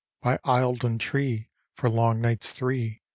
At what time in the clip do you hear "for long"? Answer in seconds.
1.75-2.21